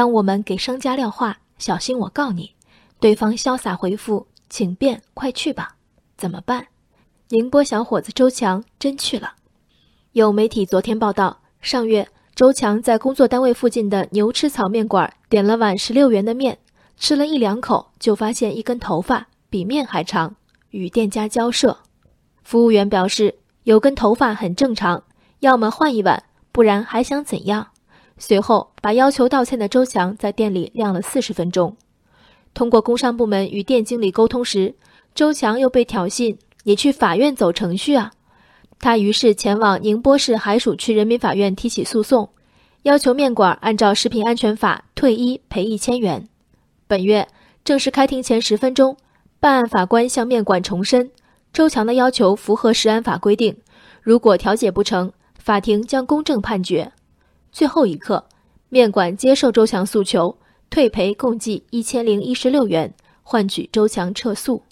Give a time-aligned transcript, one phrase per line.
[0.00, 2.54] 当我们给商家撂话“小心我告你”，
[3.00, 5.76] 对方潇洒回复“请便，快去吧”，
[6.16, 6.68] 怎么办？
[7.28, 9.34] 宁波小伙子周强真去了。
[10.12, 16.56] 有媒体昨天报道，上月周强在工作单位附近的牛吃草面馆点了碗十六元的面，
[16.96, 20.34] 吃了一两口就发现一根头发比面还长，
[20.70, 21.76] 与店家交涉。
[22.42, 25.04] 服务员表示有根头发很正常，
[25.40, 26.22] 要么换一碗，
[26.52, 27.69] 不然还想怎样？
[28.20, 31.74] 随后，把要求道歉的周强在店里晾了四十分钟。
[32.52, 34.74] 通过工商部门与店经理沟通时，
[35.14, 38.12] 周强又被挑衅：“你去法院走程序啊！”
[38.78, 42.28] 他于是前往宁波市海曙区人民法院提起诉讼，
[42.82, 46.28] 要求面馆按照食品安全法退一赔一千元。
[46.86, 47.26] 本月
[47.64, 48.96] 正式开庭前十分钟，
[49.38, 51.10] 办案法官向面馆重申，
[51.54, 53.56] 周强的要求符合食安法规定，
[54.02, 56.92] 如果调解不成，法庭将公正判决。
[57.52, 58.24] 最后一刻，
[58.68, 60.38] 面馆接受周强诉求，
[60.70, 64.62] 退赔共计一千零一十六元，换取周强撤诉。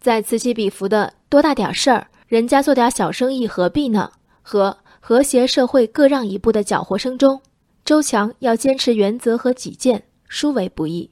[0.00, 4.10] 在此起彼伏的多大点事儿，人家做点小生意何必呢？
[4.42, 7.40] 和和谐社会各让一步的搅和声中，
[7.84, 11.10] 周强要坚持原则和己见，殊为不易。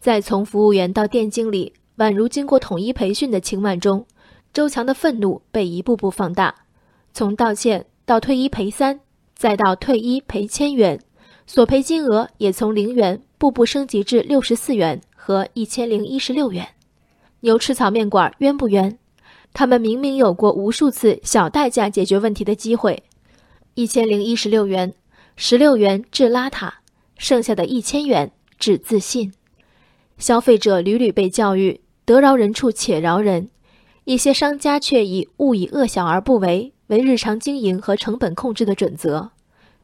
[0.00, 4.06] 在从服务员到店经理，宛如经过统一培训的情晚中，
[4.52, 6.54] 周强的愤怒被一步步放大，
[7.12, 9.00] 从道歉到退一赔三。
[9.36, 10.98] 再到退一赔千元，
[11.46, 16.66] 索赔金额也从零元步步升级至六十四元和一千零一十六元。
[17.40, 18.98] 牛吃草面馆冤不冤？
[19.52, 23.02] 他们明明有过无数次小代价解决问题的机会。
[23.74, 24.94] 一千零一十六元，
[25.36, 26.70] 十六元治邋遢，
[27.18, 29.32] 剩下的一千元治自信。
[30.16, 33.50] 消费者屡屡被教育得饶人处且饶人，
[34.04, 36.72] 一些商家却以勿以恶小而不为。
[36.88, 39.30] 为日常经营和成本控制的准则，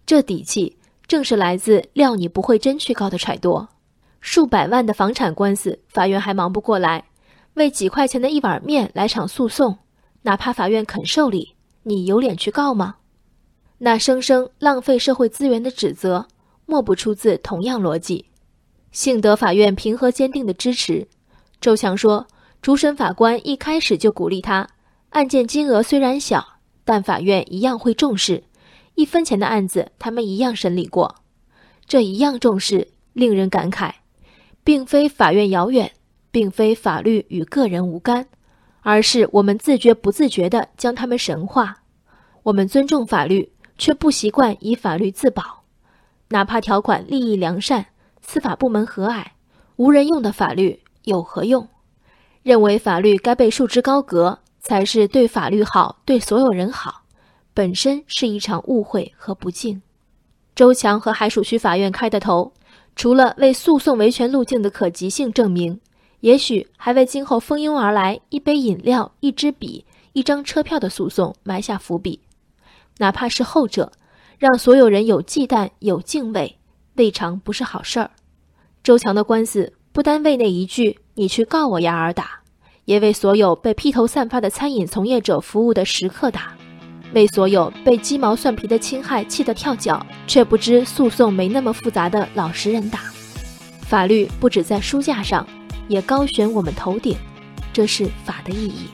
[0.07, 3.67] 这底气正是来自“料你不会真去告”的揣度。
[4.21, 7.05] 数百万的房产官司，法院还忙不过来，
[7.55, 9.79] 为几块钱的一碗面来场诉讼，
[10.23, 12.97] 哪怕法院肯受理，你有脸去告吗？
[13.79, 16.29] 那生生浪费社会资源的指责，
[16.67, 18.27] 莫不出自同样逻辑。
[18.93, 21.09] 幸得法院平和坚定的支持，
[21.61, 22.29] 周强说，
[22.61, 24.69] 主审法官一开始就鼓励他，
[25.11, 26.52] 案件金额虽然小。
[26.85, 28.45] 但法院一样会重视，
[28.95, 31.17] 一分钱的案子他们一样审理过，
[31.87, 33.93] 这一样重视令人感慨，
[34.65, 35.93] 并非法院遥远，
[36.31, 38.27] 并非法律与个人无干，
[38.81, 41.79] 而是我们自觉不自觉地将他们神化。
[42.43, 45.63] 我们尊重法律，却不习惯以法律自保，
[46.31, 47.87] 哪怕条款利益良善，
[48.21, 49.27] 司法部门和蔼，
[49.77, 51.69] 无人用的法律有何用？
[52.43, 54.41] 认为法律该被束之高阁。
[54.63, 57.03] 才是对法律好，对所有人好，
[57.53, 59.83] 本身是一场误会和不敬。
[60.55, 62.53] 周强和海曙区法院开的头，
[62.95, 65.81] 除了为诉讼维权路径的可及性证明，
[66.21, 72.21] 也许还为今后蜂拥而来一杯饮料、一支笔、一张车票的诉讼埋下伏笔。
[72.99, 73.91] 哪怕是后者，
[74.39, 76.59] 让所有人有忌惮、有敬畏，
[76.95, 78.13] 未尝不是好事儿。
[78.85, 82.42] 周强的官司不单为那一句“你去告我呀”而打。
[82.85, 86.53] 也为所有被披头散发的餐饮从业者服务的食客打，
[87.15, 93.01] 为所有被鸡毛蒜皮的侵害气得跳脚却不知诉讼没那么复杂的老实人打。
[93.81, 95.47] 法律不止在书架上，
[95.87, 97.17] 也高悬我们头顶，
[97.73, 98.87] 这是法的意义。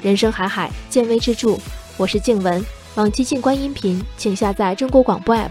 [0.00, 1.56] 人生海海，见微知著。
[1.98, 2.64] 我是静文，
[2.94, 5.50] 往期静观音频，请下载中国广播 APP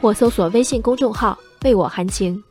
[0.00, 2.42] 或搜索微信公众号“为我含情”。